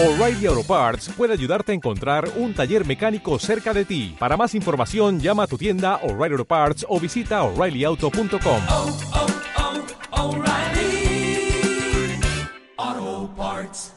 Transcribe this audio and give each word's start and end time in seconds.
O'Reilly 0.00 0.46
Auto 0.46 0.62
Parts 0.62 1.08
puede 1.16 1.32
ayudarte 1.32 1.72
a 1.72 1.74
encontrar 1.74 2.30
un 2.36 2.54
taller 2.54 2.86
mecánico 2.86 3.36
cerca 3.40 3.74
de 3.74 3.84
ti. 3.84 4.14
Para 4.16 4.36
más 4.36 4.54
información, 4.54 5.18
llama 5.18 5.42
a 5.42 5.46
tu 5.48 5.58
tienda 5.58 5.96
O'Reilly 6.04 6.34
Auto 6.34 6.44
Parts 6.44 6.86
o 6.88 7.00
visita 7.00 7.42
oreillyauto.com. 7.42 8.62
oh, 8.68 8.96
oh, 10.12 10.36
O'Reilly 10.36 11.50
Auto 12.76 13.34
Parts. 13.34 13.94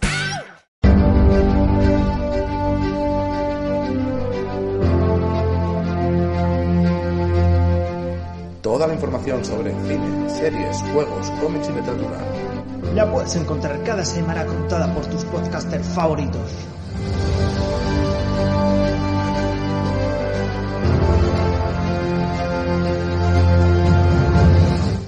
Toda 8.63 8.87
la 8.87 8.95
información 8.95 9.45
sobre 9.45 9.71
cine, 9.87 10.29
series, 10.31 10.77
juegos, 10.93 11.29
cómics 11.39 11.69
y 11.69 11.73
literatura. 11.73 12.50
La 12.95 13.09
puedes 13.09 13.35
encontrar 13.35 13.81
cada 13.83 14.03
semana 14.03 14.45
contada 14.45 14.93
por 14.93 15.05
tus 15.05 15.23
podcasters 15.25 15.87
favoritos. 15.87 16.51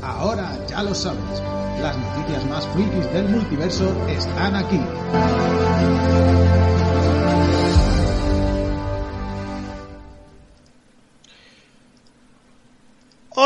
Ahora 0.01 0.57
ya 0.67 0.83
lo 0.83 0.95
sabes, 0.95 1.19
las 1.81 1.97
noticias 1.97 2.45
más 2.45 2.65
frikis 2.67 3.11
del 3.11 3.27
multiverso 3.27 3.91
están 4.07 4.55
aquí. 4.55 4.79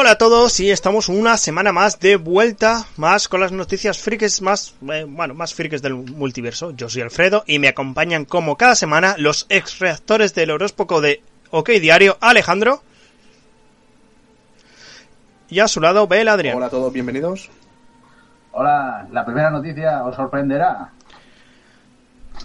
Hola 0.07 0.13
a 0.13 0.17
todos 0.17 0.61
y 0.61 0.71
estamos 0.71 1.09
una 1.09 1.35
semana 1.35 1.73
más 1.73 1.99
de 1.99 2.15
vuelta, 2.15 2.85
más 2.95 3.27
con 3.27 3.41
las 3.41 3.51
noticias 3.51 3.99
frikis 3.99 4.41
más, 4.41 4.73
eh, 4.89 5.05
bueno, 5.05 5.33
más 5.33 5.53
frikis 5.53 5.81
del 5.81 5.95
multiverso. 5.95 6.71
Yo 6.71 6.87
soy 6.87 7.01
Alfredo 7.01 7.43
y 7.45 7.59
me 7.59 7.67
acompañan 7.67 8.23
como 8.23 8.55
cada 8.55 8.75
semana 8.75 9.15
los 9.17 9.47
ex 9.49 9.79
reactores 9.79 10.33
del 10.33 10.51
horóscopo 10.51 11.01
de 11.01 11.21
OK 11.51 11.71
Diario, 11.71 12.17
Alejandro. 12.21 12.81
Y 15.49 15.59
a 15.59 15.67
su 15.67 15.81
lado, 15.81 16.07
Bel 16.07 16.29
Adrián. 16.29 16.55
Hola 16.55 16.67
a 16.67 16.69
todos, 16.69 16.93
bienvenidos. 16.93 17.49
Hola, 18.53 19.09
la 19.11 19.25
primera 19.25 19.49
noticia 19.49 20.05
os 20.05 20.15
sorprenderá. 20.15 20.93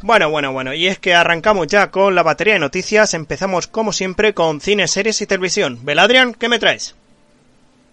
Bueno, 0.03 0.31
bueno, 0.31 0.53
bueno, 0.53 0.75
y 0.75 0.89
es 0.89 0.99
que 0.99 1.15
arrancamos 1.15 1.69
ya 1.69 1.93
con 1.93 2.17
la 2.17 2.25
batería 2.25 2.55
de 2.55 2.59
noticias. 2.59 3.15
Empezamos 3.15 3.69
como 3.69 3.93
siempre 3.93 4.35
con 4.35 4.61
cine, 4.61 4.89
series 4.89 5.23
y 5.23 5.29
televisión. 5.29 5.79
Beladrian, 5.85 6.35
¿qué 6.35 6.49
me 6.49 6.59
traes? 6.59 6.97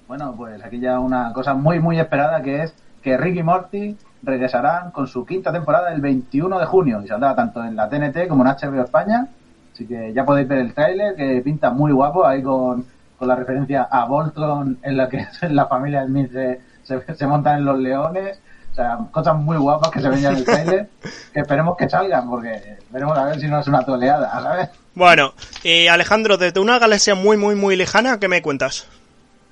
Bueno, 0.09 0.33
pues 0.35 0.59
aquí 0.63 0.79
ya 0.79 0.99
una 0.99 1.31
cosa 1.33 1.53
muy 1.53 1.79
muy 1.79 1.99
esperada 1.99 2.41
que 2.41 2.63
es 2.63 2.73
que 3.03 3.15
Rick 3.15 3.35
y 3.35 3.43
Morty 3.43 3.95
regresarán 4.23 4.89
con 4.89 5.05
su 5.05 5.23
quinta 5.23 5.53
temporada 5.53 5.93
el 5.93 6.01
21 6.01 6.57
de 6.57 6.65
junio 6.65 6.99
y 7.05 7.07
saldrá 7.07 7.35
tanto 7.35 7.63
en 7.63 7.75
la 7.75 7.87
TNT 7.87 8.27
como 8.27 8.43
en 8.43 8.49
HBO 8.49 8.83
España. 8.83 9.27
Así 9.71 9.85
que 9.85 10.11
ya 10.11 10.25
podéis 10.25 10.47
ver 10.47 10.57
el 10.57 10.73
tráiler 10.73 11.15
que 11.15 11.39
pinta 11.45 11.69
muy 11.69 11.91
guapo 11.91 12.25
ahí 12.25 12.41
con, 12.41 12.87
con 13.19 13.27
la 13.27 13.35
referencia 13.35 13.83
a 13.83 14.05
Voltron 14.05 14.79
en 14.81 14.97
la 14.97 15.07
que 15.09 15.27
en 15.43 15.55
la 15.55 15.67
familia 15.67 16.03
Smith 16.07 16.31
se, 16.31 16.59
se, 16.81 17.15
se 17.15 17.27
montan 17.27 17.59
en 17.59 17.65
los 17.65 17.77
leones. 17.77 18.41
O 18.71 18.73
sea, 18.73 18.97
cosas 19.11 19.35
muy 19.35 19.57
guapas 19.57 19.91
que 19.91 20.01
se 20.01 20.09
ven 20.09 20.21
ya 20.21 20.31
en 20.31 20.37
el 20.37 20.43
tráiler 20.43 20.89
que 21.33 21.39
esperemos 21.39 21.77
que 21.77 21.87
salgan 21.87 22.27
porque 22.27 22.79
veremos 22.89 23.15
a 23.15 23.25
ver 23.25 23.39
si 23.39 23.47
no 23.47 23.59
es 23.59 23.67
una 23.67 23.85
toleada, 23.85 24.27
¿sabes? 24.41 24.69
Bueno, 24.95 25.33
y 25.61 25.85
Alejandro, 25.85 26.37
desde 26.37 26.59
una 26.59 26.79
galaxia 26.79 27.13
muy, 27.13 27.37
muy, 27.37 27.53
muy 27.53 27.75
lejana, 27.75 28.19
¿qué 28.19 28.27
me 28.27 28.41
cuentas? 28.41 28.87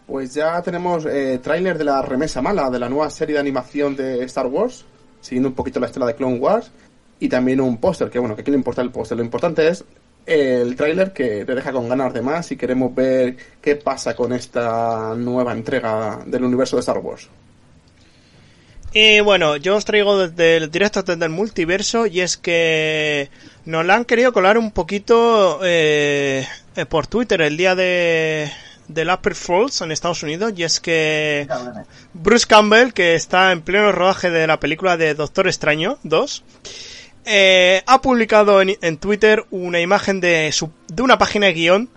Pues 0.07 0.33
ya 0.33 0.61
tenemos 0.61 1.05
eh, 1.05 1.39
tráiler 1.43 1.77
de 1.77 1.83
la 1.83 2.01
remesa 2.01 2.41
mala, 2.41 2.69
de 2.69 2.79
la 2.79 2.89
nueva 2.89 3.09
serie 3.09 3.35
de 3.35 3.41
animación 3.41 3.95
de 3.95 4.23
Star 4.23 4.47
Wars, 4.47 4.85
siguiendo 5.21 5.49
un 5.49 5.55
poquito 5.55 5.79
la 5.79 5.87
estela 5.87 6.05
de 6.05 6.15
Clone 6.15 6.39
Wars, 6.39 6.71
y 7.19 7.27
también 7.27 7.59
un 7.59 7.77
póster, 7.77 8.09
que 8.09 8.17
bueno, 8.17 8.35
que 8.35 8.41
aquí 8.41 8.51
no 8.51 8.57
importa 8.57 8.81
el 8.81 8.89
póster, 8.89 9.17
lo 9.17 9.23
importante 9.23 9.67
es 9.67 9.83
el 10.25 10.75
tráiler 10.75 11.13
que 11.13 11.45
te 11.45 11.55
deja 11.55 11.71
con 11.71 11.87
ganas 11.87 12.13
de 12.13 12.21
más 12.21 12.51
y 12.51 12.57
queremos 12.57 12.93
ver 12.93 13.37
qué 13.61 13.77
pasa 13.77 14.15
con 14.15 14.33
esta 14.33 15.13
nueva 15.15 15.53
entrega 15.53 16.21
del 16.25 16.43
universo 16.43 16.75
de 16.75 16.81
Star 16.81 16.97
Wars. 16.99 17.29
Y 18.93 19.19
bueno, 19.21 19.57
yo 19.57 19.75
os 19.75 19.85
traigo 19.85 20.17
desde 20.27 20.57
el 20.57 20.71
directo 20.71 21.03
desde 21.03 21.23
el 21.23 21.31
multiverso 21.31 22.07
y 22.07 22.21
es 22.21 22.35
que 22.37 23.29
nos 23.65 23.85
la 23.85 23.95
han 23.95 24.05
querido 24.05 24.33
colar 24.33 24.57
un 24.57 24.71
poquito 24.71 25.59
eh, 25.63 26.45
eh, 26.75 26.85
por 26.85 27.07
Twitter 27.07 27.41
el 27.41 27.57
día 27.57 27.75
de 27.75 28.49
del 28.87 29.09
Upper 29.09 29.35
Falls 29.35 29.81
en 29.81 29.91
Estados 29.91 30.23
Unidos 30.23 30.53
y 30.55 30.63
es 30.63 30.79
que 30.79 31.47
Bruce 32.13 32.45
Campbell, 32.47 32.93
que 32.93 33.15
está 33.15 33.51
en 33.51 33.61
pleno 33.61 33.91
rodaje 33.91 34.29
de 34.29 34.47
la 34.47 34.59
película 34.59 34.97
de 34.97 35.13
Doctor 35.13 35.47
Extraño 35.47 35.97
2, 36.03 36.43
eh, 37.25 37.83
ha 37.85 38.01
publicado 38.01 38.61
en, 38.61 38.77
en 38.81 38.97
Twitter 38.97 39.45
una 39.51 39.81
imagen 39.81 40.21
de, 40.21 40.51
su, 40.51 40.71
de 40.87 41.01
una 41.03 41.17
página 41.17 41.47
de 41.47 41.53
guion 41.53 41.89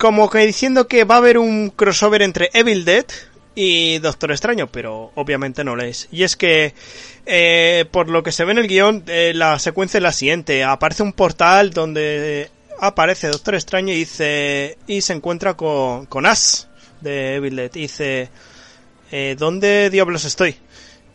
como 0.00 0.30
que 0.30 0.38
diciendo 0.38 0.88
que 0.88 1.04
va 1.04 1.16
a 1.16 1.18
haber 1.18 1.36
un 1.36 1.68
crossover 1.68 2.22
entre 2.22 2.48
Evil 2.54 2.86
Dead 2.86 3.04
y 3.54 3.98
Doctor 3.98 4.30
Extraño, 4.30 4.66
pero 4.68 5.12
obviamente 5.14 5.62
no 5.62 5.76
lo 5.76 5.82
es. 5.82 6.08
Y 6.10 6.22
es 6.22 6.36
que, 6.36 6.72
eh, 7.26 7.84
por 7.90 8.08
lo 8.08 8.22
que 8.22 8.32
se 8.32 8.46
ve 8.46 8.52
en 8.52 8.58
el 8.58 8.66
guion, 8.66 9.04
eh, 9.08 9.32
la 9.34 9.58
secuencia 9.58 9.98
es 9.98 10.02
la 10.02 10.12
siguiente. 10.12 10.64
Aparece 10.64 11.02
un 11.02 11.12
portal 11.12 11.70
donde 11.70 12.50
aparece 12.80 13.28
Doctor 13.28 13.54
Extraño 13.54 13.92
y 13.92 13.98
dice 13.98 14.78
y 14.86 15.00
se 15.02 15.12
encuentra 15.12 15.54
con, 15.54 16.06
con 16.06 16.26
Ash 16.26 16.64
de 17.00 17.36
Evil 17.36 17.56
Dead. 17.56 17.70
Y 17.74 17.80
dice, 17.82 18.30
eh, 19.10 19.36
¿dónde 19.38 19.90
diablos 19.90 20.24
estoy? 20.24 20.56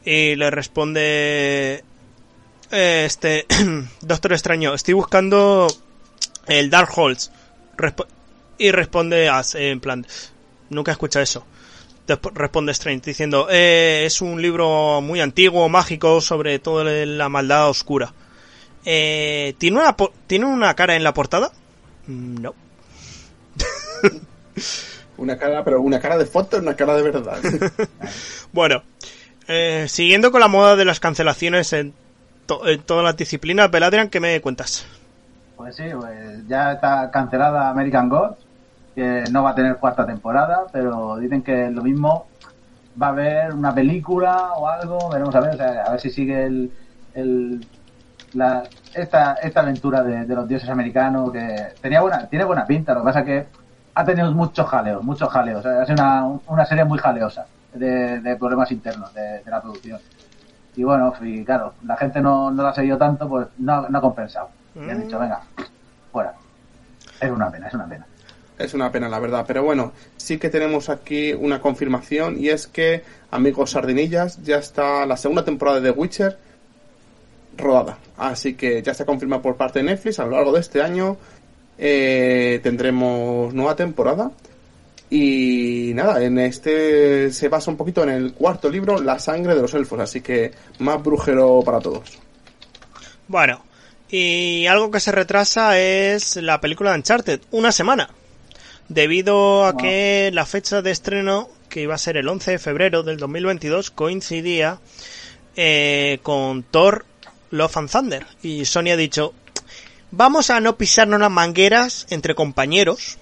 Y 0.03 0.35
le 0.35 0.51
responde 0.51 1.83
eh, 2.71 3.03
este 3.05 3.45
Doctor 4.01 4.33
Extraño, 4.33 4.73
estoy 4.73 4.93
buscando 4.93 5.67
el 6.47 6.69
Dark. 6.69 6.89
Resp- 6.93 8.07
y 8.57 8.71
responde 8.71 9.27
Ash 9.29 9.55
en 9.55 9.79
plan, 9.79 10.05
nunca 10.69 10.91
he 10.91 10.93
escuchado 10.93 11.23
eso. 11.23 11.45
Responde 12.07 12.71
Strange 12.71 13.01
diciendo, 13.03 13.47
eh, 13.49 14.03
es 14.05 14.21
un 14.21 14.39
libro 14.39 15.01
muy 15.01 15.21
antiguo, 15.21 15.67
mágico, 15.69 16.21
sobre 16.21 16.59
toda 16.59 16.83
la 16.83 17.29
maldad 17.29 17.67
oscura. 17.67 18.13
Eh, 18.85 19.55
¿tiene, 19.57 19.79
una 19.79 19.95
¿Tiene 20.27 20.45
una 20.45 20.73
cara 20.75 20.95
en 20.95 21.03
la 21.03 21.13
portada? 21.13 21.51
Mm, 22.07 22.41
No. 22.41 22.53
Una 25.17 25.37
cara, 25.37 25.63
pero 25.63 25.81
una 25.81 25.99
cara 25.99 26.17
de 26.17 26.25
foto, 26.25 26.57
una 26.57 26.75
cara 26.75 26.95
de 26.95 27.01
verdad. 27.03 27.37
Bueno, 28.51 28.83
eh, 29.47 29.85
siguiendo 29.89 30.31
con 30.31 30.41
la 30.41 30.47
moda 30.47 30.75
de 30.75 30.85
las 30.85 30.99
cancelaciones 30.99 31.71
en, 31.73 31.93
to- 32.45 32.65
en 32.67 32.81
todas 32.83 33.03
las 33.03 33.17
disciplinas, 33.17 33.69
Beladrian, 33.71 34.09
¿qué 34.09 34.19
me 34.19 34.39
cuentas? 34.41 34.85
Pues 35.55 35.75
sí, 35.75 35.83
pues 35.97 36.45
ya 36.47 36.73
está 36.73 37.09
cancelada 37.11 37.69
American 37.69 38.09
Gods, 38.09 38.45
que 38.93 39.23
no 39.31 39.43
va 39.43 39.51
a 39.51 39.55
tener 39.55 39.77
cuarta 39.77 40.05
temporada, 40.05 40.65
pero 40.71 41.17
dicen 41.17 41.41
que 41.41 41.69
lo 41.69 41.81
mismo 41.81 42.27
va 43.01 43.07
a 43.07 43.11
haber 43.11 43.53
una 43.53 43.73
película 43.73 44.53
o 44.53 44.67
algo, 44.67 45.09
veremos 45.09 45.33
a 45.35 45.39
ver, 45.41 45.53
o 45.55 45.57
sea, 45.57 45.83
a 45.83 45.91
ver 45.91 45.99
si 46.01 46.09
sigue 46.11 46.45
el, 46.45 46.71
el 47.13 47.65
la, 48.35 48.63
esta, 48.93 49.33
esta 49.35 49.61
aventura 49.61 50.03
de, 50.03 50.25
de 50.25 50.35
los 50.35 50.47
dioses 50.47 50.69
americanos 50.69 51.31
que 51.31 51.73
tenía 51.81 52.01
buena, 52.01 52.27
tiene 52.27 52.45
buena 52.45 52.65
pinta, 52.65 52.93
lo 52.93 53.01
que 53.01 53.05
pasa 53.05 53.25
que 53.25 53.45
ha 53.93 54.05
tenido 54.05 54.31
muchos 54.31 54.67
jaleos, 54.67 55.03
muchos 55.03 55.29
jaleos, 55.29 55.65
ha 55.65 55.85
sido 55.85 55.95
una, 56.03 56.25
una 56.47 56.65
serie 56.65 56.83
muy 56.85 56.99
jaleosa 56.99 57.45
de, 57.73 58.19
de 58.19 58.35
problemas 58.35 58.71
internos 58.71 59.13
de, 59.13 59.39
de 59.43 59.51
la 59.51 59.61
producción. 59.61 59.99
Y 60.75 60.83
bueno, 60.83 61.13
y 61.21 61.45
claro, 61.45 61.73
la 61.85 61.95
gente 61.95 62.19
no, 62.19 62.51
no 62.51 62.63
la 62.63 62.69
ha 62.69 62.75
seguido 62.75 62.97
tanto, 62.97 63.29
pues 63.29 63.47
no, 63.57 63.87
no 63.87 63.97
ha 63.97 64.01
compensado. 64.01 64.49
Y 64.75 64.89
han 64.89 65.03
dicho, 65.03 65.17
venga, 65.17 65.39
fuera. 66.11 66.33
Es 67.21 67.31
una 67.31 67.49
pena, 67.49 67.67
es 67.67 67.73
una 67.73 67.85
pena. 67.85 68.05
Es 68.59 68.73
una 68.73 68.91
pena, 68.91 69.07
la 69.07 69.19
verdad. 69.19 69.45
Pero 69.47 69.63
bueno, 69.63 69.93
sí 70.17 70.37
que 70.37 70.49
tenemos 70.49 70.89
aquí 70.89 71.31
una 71.33 71.61
confirmación 71.61 72.37
y 72.37 72.49
es 72.49 72.67
que, 72.67 73.03
amigos 73.31 73.71
sardinillas, 73.71 74.43
ya 74.43 74.57
está 74.57 75.05
la 75.05 75.15
segunda 75.15 75.45
temporada 75.45 75.79
de 75.79 75.93
The 75.93 75.97
Witcher 75.97 76.37
rodada. 77.57 77.97
Así 78.17 78.55
que 78.55 78.81
ya 78.81 78.91
está 78.91 79.05
confirmada 79.05 79.41
por 79.41 79.55
parte 79.55 79.79
de 79.79 79.85
Netflix. 79.85 80.19
A 80.19 80.25
lo 80.25 80.31
largo 80.31 80.51
de 80.53 80.61
este 80.61 80.81
año 80.81 81.17
eh, 81.77 82.59
tendremos 82.63 83.53
nueva 83.53 83.75
temporada. 83.75 84.31
Y 85.09 85.91
nada, 85.93 86.23
en 86.23 86.39
este 86.39 87.31
se 87.31 87.47
basa 87.47 87.71
un 87.71 87.77
poquito 87.77 88.03
en 88.03 88.09
el 88.09 88.33
cuarto 88.33 88.69
libro, 88.69 88.99
La 88.99 89.19
sangre 89.19 89.55
de 89.55 89.61
los 89.61 89.73
elfos. 89.73 89.99
Así 89.99 90.21
que 90.21 90.51
más 90.79 91.01
brujero 91.03 91.61
para 91.63 91.79
todos. 91.79 92.19
Bueno, 93.27 93.63
y 94.09 94.65
algo 94.67 94.91
que 94.91 94.99
se 94.99 95.11
retrasa 95.11 95.79
es 95.79 96.35
la 96.37 96.61
película 96.61 96.91
de 96.91 96.97
Uncharted, 96.97 97.41
una 97.51 97.71
semana. 97.71 98.09
Debido 98.87 99.65
a 99.65 99.77
que 99.77 100.29
la 100.31 100.45
fecha 100.45 100.83
de 100.83 100.91
estreno, 100.91 101.49
que 101.69 101.81
iba 101.81 101.95
a 101.95 101.99
ser 101.99 102.17
el 102.17 102.27
11 102.27 102.51
de 102.51 102.59
febrero 102.59 103.01
del 103.01 103.17
2022, 103.17 103.89
coincidía 103.89 104.79
eh, 105.55 106.19
con 106.21 106.63
Thor 106.63 107.05
Love 107.51 107.77
and 107.77 107.89
Thunder. 107.89 108.25
Y 108.41 108.65
Sony 108.65 108.89
ha 108.91 108.95
dicho, 108.97 109.33
vamos 110.11 110.49
a 110.49 110.59
no 110.59 110.75
pisarnos 110.77 111.19
las 111.19 111.31
mangueras 111.31 112.05
entre 112.09 112.35
compañeros 112.35 113.17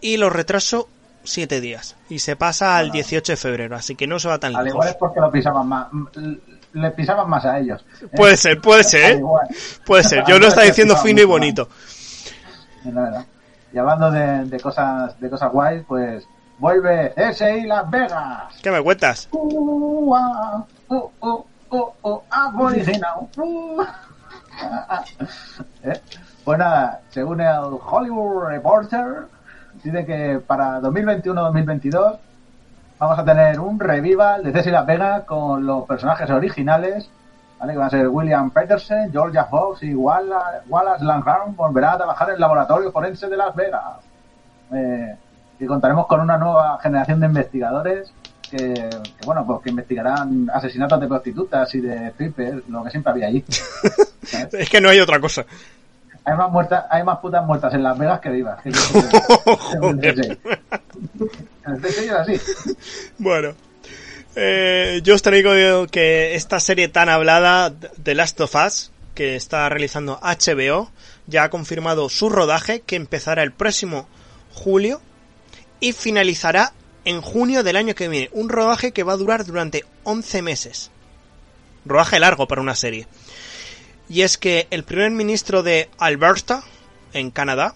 y 0.00 0.16
lo 0.16 0.30
retraso 0.30 0.88
siete 1.24 1.60
días. 1.60 1.96
Y 2.08 2.20
se 2.20 2.36
pasa 2.36 2.76
al 2.76 2.90
18 2.92 3.32
de 3.32 3.36
febrero, 3.36 3.76
así 3.76 3.94
que 3.96 4.06
no 4.06 4.18
se 4.18 4.28
va 4.28 4.38
tan 4.38 4.54
Al 4.56 4.64
lejos. 4.64 4.76
igual 4.76 4.88
es 4.88 4.94
porque 4.96 5.20
lo 5.20 5.30
pisaban 5.30 5.66
más. 5.66 5.88
les 6.72 6.92
pisaban 6.94 7.28
más 7.28 7.44
a 7.44 7.58
ellos. 7.58 7.84
Puede 8.14 8.36
ser, 8.36 8.60
puede 8.60 8.84
ser, 8.84 9.16
¿eh? 9.16 9.22
Puede 9.84 10.04
ser. 10.04 10.24
Yo 10.26 10.38
lo 10.38 10.46
está 10.48 10.62
diciendo 10.62 10.96
fino 10.96 11.20
y 11.20 11.24
bonito. 11.24 11.68
Es 12.84 12.92
la 12.94 13.02
verdad. 13.02 13.26
Y 13.72 13.78
hablando 13.78 14.10
de, 14.10 14.44
de 14.44 14.60
cosas 14.60 15.18
de 15.20 15.28
cosas 15.28 15.50
guays, 15.52 15.82
pues 15.88 16.24
vuelve 16.58 17.12
SI 17.34 17.62
Las 17.66 17.90
Vegas. 17.90 18.54
¿Qué 18.62 18.70
me 18.70 18.80
cuentas? 18.82 19.28
Uh, 19.32 20.14
uh, 20.88 21.44
aboriginal. 22.30 23.28
Uh. 23.36 23.82
¿Eh? 25.82 26.00
Pues 26.44 26.58
nada, 26.58 27.00
según 27.10 27.40
el 27.40 27.58
Hollywood 27.84 28.44
Reporter, 28.46 29.26
dice 29.82 30.06
que 30.06 30.40
para 30.46 30.80
2021-2022 30.80 32.18
vamos 32.98 33.18
a 33.18 33.24
tener 33.24 33.58
un 33.60 33.78
revival 33.78 34.42
de 34.44 34.52
Ceci 34.52 34.70
Las 34.70 34.86
Vegas 34.86 35.24
con 35.24 35.66
los 35.66 35.84
personajes 35.86 36.30
originales, 36.30 37.10
¿vale? 37.58 37.72
que 37.72 37.78
van 37.78 37.86
a 37.88 37.90
ser 37.90 38.08
William 38.08 38.50
Peterson, 38.50 39.10
Georgia 39.10 39.44
Fox 39.44 39.82
y 39.82 39.94
Walla- 39.94 40.62
Wallace 40.68 41.04
Langham 41.04 41.54
volverá 41.56 41.92
a 41.92 41.96
trabajar 41.98 42.28
en 42.28 42.34
el 42.36 42.40
laboratorio 42.40 42.92
forense 42.92 43.28
de 43.28 43.36
Las 43.36 43.54
Vegas. 43.54 43.96
Eh, 44.72 45.16
y 45.58 45.66
contaremos 45.66 46.06
con 46.06 46.20
una 46.20 46.36
nueva 46.38 46.78
generación 46.80 47.20
de 47.20 47.26
investigadores 47.26 48.12
que, 48.50 48.74
que, 48.74 49.26
bueno, 49.26 49.46
pues 49.46 49.60
que 49.62 49.70
investigarán 49.70 50.48
asesinatos 50.52 51.00
de 51.00 51.08
prostitutas 51.08 51.74
y 51.74 51.80
de 51.80 52.10
strippers, 52.10 52.68
lo 52.68 52.84
que 52.84 52.90
siempre 52.90 53.12
había 53.12 53.28
allí. 53.28 53.44
Es 54.52 54.68
que 54.68 54.80
no 54.80 54.88
hay 54.88 54.98
otra 54.98 55.20
cosa. 55.20 55.46
Hay 56.24 56.36
más 56.36 56.50
muertas, 56.50 56.84
hay 56.90 57.04
más 57.04 57.18
putas 57.18 57.46
muertas 57.46 57.72
en 57.74 57.84
Las 57.84 57.96
Vegas 57.96 58.18
que 58.20 58.30
vivas. 58.30 58.60
Que 58.60 58.70
el 61.64 61.84
es 61.84 62.10
así. 62.10 62.40
Bueno. 63.18 63.54
Eh, 64.34 65.00
yo 65.04 65.14
os 65.14 65.22
traigo 65.22 65.86
que 65.86 66.34
esta 66.34 66.58
serie 66.58 66.88
tan 66.88 67.08
hablada, 67.08 67.72
The 68.02 68.16
Last 68.16 68.40
of 68.40 68.54
Us, 68.56 68.90
que 69.14 69.36
está 69.36 69.68
realizando 69.68 70.18
HBO, 70.20 70.90
ya 71.26 71.44
ha 71.44 71.50
confirmado 71.50 72.08
su 72.08 72.28
rodaje, 72.28 72.80
que 72.80 72.96
empezará 72.96 73.42
el 73.44 73.52
próximo 73.52 74.08
julio 74.52 75.00
y 75.80 75.92
finalizará 75.92 76.72
en 77.06 77.22
junio 77.22 77.62
del 77.62 77.76
año 77.76 77.94
que 77.94 78.08
viene. 78.08 78.28
Un 78.32 78.50
rodaje 78.50 78.92
que 78.92 79.04
va 79.04 79.14
a 79.14 79.16
durar 79.16 79.46
durante 79.46 79.84
11 80.02 80.42
meses. 80.42 80.90
Rodaje 81.86 82.18
largo 82.18 82.46
para 82.46 82.60
una 82.60 82.74
serie. 82.74 83.06
Y 84.08 84.22
es 84.22 84.36
que 84.36 84.66
el 84.70 84.84
primer 84.84 85.12
ministro 85.12 85.62
de 85.62 85.88
Alberta, 85.98 86.64
en 87.12 87.30
Canadá, 87.30 87.74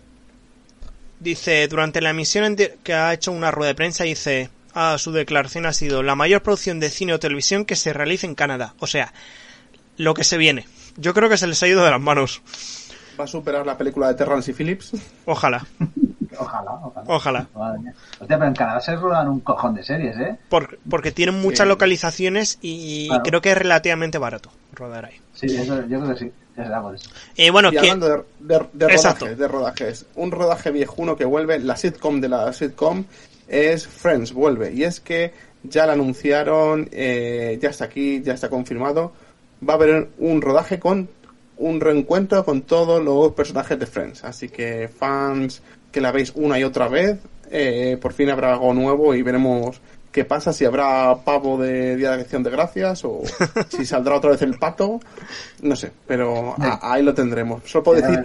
dice, 1.21 1.67
durante 1.69 2.00
la 2.00 2.11
emisión 2.11 2.56
que 2.82 2.93
ha 2.93 3.15
hecho 3.15 3.32
una 3.32 3.53
rueda 3.53 3.69
de 3.69 3.77
prensa, 3.77 4.05
dice, 4.05 4.50
ah, 4.75 4.97
su 4.99 5.12
declaración 5.12 5.65
ha 5.65 5.73
sido 5.73 6.03
la 6.03 6.17
mayor 6.17 6.43
producción 6.43 6.81
de 6.81 6.91
cine 6.91 7.15
o 7.15 7.21
televisión 7.21 7.65
que 7.65 7.77
se 7.77 7.93
realiza 7.93 8.27
en 8.27 8.35
Canadá. 8.35 8.75
O 8.81 8.88
sea, 8.88 9.15
lo 9.97 10.15
que 10.15 10.25
se 10.25 10.38
viene. 10.38 10.67
Yo 10.97 11.15
creo 11.15 11.29
que 11.29 11.38
se 11.38 11.47
les 11.47 11.62
ha 11.62 11.69
ido 11.69 11.85
de 11.85 11.91
las 11.91 12.00
manos. 12.00 12.43
Va 13.19 13.25
a 13.25 13.29
superar 13.29 13.65
la 13.65 13.79
película 13.79 14.09
de 14.09 14.15
Terrence 14.15 14.50
y 14.50 14.55
Phillips. 14.55 14.93
Ojalá, 15.25 15.67
Ojalá, 16.40 16.72
ojalá. 16.82 17.04
ojalá. 17.06 17.46
Hostia, 18.20 18.38
pero 18.38 18.46
en 18.46 18.54
Canadá 18.54 18.81
se 18.81 18.96
rodan 18.96 19.28
un 19.28 19.40
cojón 19.40 19.75
de 19.75 19.82
series, 19.82 20.16
¿eh? 20.19 20.37
Por- 20.48 20.78
porque 20.88 21.12
tienen 21.12 21.40
muchas 21.40 21.64
Sí. 21.64 21.69
localizaciones 21.69 22.58
y 22.62 23.08
Claro. 23.08 23.22
creo 23.25 23.40
que 23.40 23.50
es 23.52 23.58
relativamente 23.58 24.19
barato 24.19 24.50
rodar 24.72 25.06
ahí. 25.06 25.20
Sí, 25.34 25.46
eso, 25.46 25.87
yo 25.87 26.00
creo 26.00 26.14
que 26.14 26.19
sí. 26.20 26.32
Y 27.37 27.48
bueno, 27.50 27.69
Y 27.72 27.76
¿quién- 27.76 28.02
hablando 28.02 28.25
de, 28.38 28.58
de- 28.58 28.66
de 28.87 28.92
Exacto. 28.92 29.25
rodajes, 29.25 29.38
de 29.38 29.48
rodajes, 29.48 30.06
un 30.16 30.31
rodaje 30.31 30.70
viejuno 30.70 31.16
que 31.16 31.25
vuelve, 31.25 31.58
la 31.58 31.76
sitcom 31.76 32.20
de 32.20 32.28
la 32.28 32.52
sitcom 32.52 33.04
es 33.48 33.86
Friends, 33.86 34.32
vuelve. 34.32 34.72
Y 34.72 34.84
es 34.84 35.00
que 35.00 35.32
ya 35.62 35.86
la 35.86 35.94
anunciaron, 35.94 36.88
eh, 36.93 37.58
ya 37.62 37.70
está 37.70 37.86
aquí, 37.86 38.22
ya 38.22 38.34
está 38.34 38.48
confirmado. 38.50 39.12
Va 39.66 39.75
a 39.75 39.76
haber 39.76 40.10
un 40.19 40.40
rodaje 40.43 40.78
con 40.78 41.08
un 41.60 41.80
reencuentro 41.80 42.44
con 42.44 42.62
todos 42.62 43.02
los 43.02 43.32
personajes 43.32 43.78
de 43.78 43.86
Friends. 43.86 44.24
Así 44.24 44.48
que 44.48 44.88
fans 44.88 45.62
que 45.92 46.00
la 46.00 46.10
veis 46.12 46.32
una 46.34 46.58
y 46.58 46.64
otra 46.64 46.88
vez, 46.88 47.18
eh, 47.50 47.98
por 48.00 48.12
fin 48.12 48.30
habrá 48.30 48.52
algo 48.52 48.72
nuevo 48.74 49.14
y 49.14 49.22
veremos 49.22 49.80
qué 50.12 50.24
pasa, 50.24 50.52
si 50.52 50.64
habrá 50.64 51.14
pavo 51.24 51.56
de 51.58 51.96
Día 51.96 52.16
de 52.16 52.22
Acción 52.22 52.42
de 52.42 52.50
Gracias 52.50 53.04
o 53.04 53.20
si 53.68 53.84
saldrá 53.86 54.16
otra 54.16 54.30
vez 54.30 54.42
el 54.42 54.58
pato. 54.58 55.00
No 55.62 55.76
sé, 55.76 55.92
pero 56.06 56.54
a- 56.58 56.92
ahí 56.92 57.02
lo 57.02 57.14
tendremos. 57.14 57.62
Solo 57.64 57.84
puedo 57.84 58.00
decir, 58.02 58.24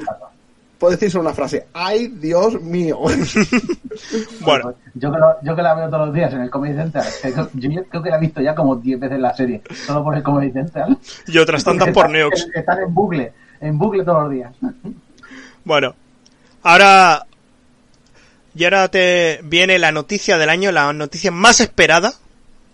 puedo 0.77 0.91
decir 0.91 1.09
solo 1.11 1.23
una 1.25 1.33
frase. 1.33 1.67
¡Ay, 1.73 2.07
Dios 2.07 2.61
mío! 2.61 2.99
bueno, 4.41 4.73
Yo 4.93 5.11
que, 5.11 5.17
lo- 5.17 5.41
yo 5.41 5.55
que 5.55 5.61
la 5.61 5.73
veo 5.73 5.89
todos 5.89 6.07
los 6.07 6.15
días 6.15 6.33
en 6.33 6.41
el 6.41 6.49
Comedy 6.49 6.75
Central, 6.75 7.05
yo, 7.53 7.69
yo 7.69 7.83
creo 7.85 8.03
que 8.03 8.09
la 8.09 8.17
he 8.17 8.19
visto 8.19 8.41
ya 8.41 8.53
como 8.55 8.75
10 8.75 8.99
veces 8.99 9.19
la 9.19 9.33
serie, 9.35 9.61
solo 9.85 10.03
por 10.03 10.15
el 10.15 10.23
Comedy 10.23 10.51
Central. 10.51 10.97
y 11.27 11.37
otras 11.37 11.63
tantas 11.63 11.89
por 11.89 12.09
Neox. 12.09 12.47
Están 12.53 12.79
en 12.79 12.93
bucle, 12.93 13.33
en 13.61 13.77
bucle 13.77 14.03
todos 14.03 14.23
los 14.23 14.31
días. 14.31 14.53
Bueno, 15.63 15.95
ahora. 16.63 17.25
Y 18.57 18.63
ahora 18.63 18.87
te 18.87 19.41
viene 19.43 19.77
la 19.79 19.91
noticia 19.91 20.37
del 20.37 20.49
año, 20.49 20.71
la 20.71 20.93
noticia 20.93 21.29
más 21.29 21.59
esperada, 21.59 22.13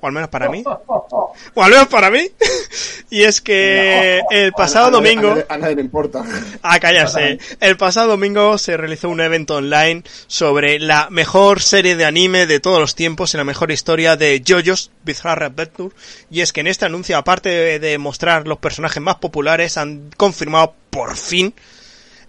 o 0.01 0.07
al 0.07 0.13
menos 0.13 0.30
para 0.30 0.50
mí, 0.50 0.63
o 0.65 1.63
al 1.63 1.71
menos 1.71 1.88
para 1.88 2.09
mí, 2.12 2.27
y 3.09 3.24
es 3.24 3.39
que 3.39 4.21
el 4.31 4.51
pasado 4.53 4.88
A 4.88 4.89
nadie- 4.92 5.15
domingo, 5.15 5.44
A 5.48 5.57
nadie, 5.57 5.75
le 5.75 5.81
importa. 5.81 6.24
a 6.62 6.80
callarse, 6.80 7.38
el 7.59 7.77
pasado 7.77 8.09
domingo 8.09 8.57
se 8.57 8.75
realizó 8.77 9.09
un 9.09 9.21
evento 9.21 9.56
online 9.56 10.03
sobre 10.27 10.80
la 10.80 11.07
mejor 11.12 11.62
serie 11.62 11.95
de 11.95 12.06
anime 12.06 12.48
de 12.48 12.59
todos 12.59 12.80
los 12.80 12.95
tiempos 12.95 13.33
y 13.33 13.38
la 13.38 13.44
mejor 13.44 13.71
historia 13.71 14.15
de 14.18 14.44
JoJo's 14.45 14.92
Bizarre 15.03 15.45
Adventure, 15.45 15.95
y 16.30 16.42
es 16.42 16.51
que 16.54 16.62
en 16.62 16.68
este 16.68 16.86
anuncio, 16.86 17.18
aparte 17.18 17.80
de 17.80 17.97
mostrar 17.97 18.47
los 18.47 18.57
personajes 18.57 19.01
más 19.01 19.15
populares, 19.15 19.77
han 19.77 20.09
confirmado 20.18 20.74
por 20.89 21.15
fin 21.15 21.54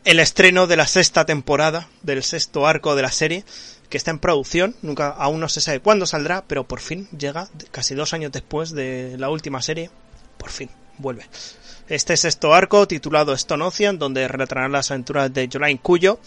el 0.05 0.19
estreno 0.19 0.67
de 0.67 0.77
la 0.77 0.87
sexta 0.87 1.25
temporada, 1.25 1.89
del 2.03 2.23
sexto 2.25 2.67
arco 2.67 2.97
de 2.97 3.03
la 3.03 3.13
serie, 3.13 3.45
que 3.93 3.99
está 3.99 4.11
en 4.11 4.19
producción, 4.19 4.75
nunca, 4.81 5.11
aún 5.11 5.39
no 5.39 5.51
se 5.51 5.61
sabe 5.61 5.81
cuándo 5.81 6.07
saldrá, 6.07 6.43
pero 6.47 6.65
por 6.65 6.81
fin 6.81 7.07
llega, 7.11 7.51
casi 7.71 7.95
dos 7.95 8.15
años 8.15 8.33
después 8.33 8.71
de 8.71 9.17
la 9.19 9.29
última 9.29 9.61
serie, 9.61 9.91
por 10.39 10.49
fin, 10.49 10.71
vuelve. 10.97 11.27
Este 11.89 12.17
sexto 12.17 12.55
arco, 12.55 12.89
titulado 12.89 13.35
Stone 13.35 13.63
Ocean, 13.63 13.99
donde 13.99 14.27
relatarán 14.29 14.73
las 14.73 14.91
aventuras 14.91 15.31
de 15.35 15.47
Jolain 15.53 15.77
Cuyo 15.77 16.19